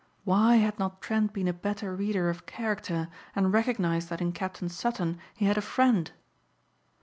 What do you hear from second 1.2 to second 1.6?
been a